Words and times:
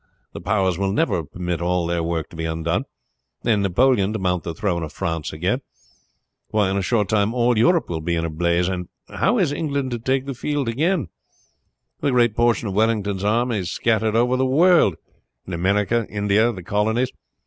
The 0.33 0.41
Powers 0.41 0.79
will 0.79 0.91
never 0.91 1.23
permit 1.23 1.61
all 1.61 1.85
their 1.85 2.01
work 2.01 2.31
to 2.31 2.35
be 2.35 2.45
undone, 2.45 2.85
and 3.45 3.61
Napoleon 3.61 4.13
to 4.13 4.17
mount 4.17 4.41
the 4.41 4.55
throne 4.55 4.81
of 4.81 4.91
France 4.91 5.31
again. 5.31 5.61
Why, 6.47 6.71
in 6.71 6.77
a 6.77 6.81
short 6.81 7.07
time 7.07 7.35
all 7.35 7.55
Europe 7.55 7.87
will 7.87 8.01
be 8.01 8.15
in 8.15 8.25
a 8.25 8.29
blaze, 8.31 8.67
and 8.67 8.89
how 9.09 9.37
is 9.37 9.51
England 9.51 9.91
to 9.91 9.99
take 9.99 10.25
the 10.25 10.33
field 10.33 10.67
again? 10.67 11.09
The 11.99 12.09
greater 12.09 12.33
portion 12.33 12.67
of 12.67 12.73
Wellington's 12.73 13.23
army 13.23 13.59
are 13.59 13.65
scattered 13.65 14.15
over 14.15 14.37
the 14.37 14.43
world 14.43 14.95
in 15.45 15.53
America, 15.53 16.07
India, 16.09 16.49
and 16.49 16.57
the 16.57 16.63
Colonies. 16.63 17.11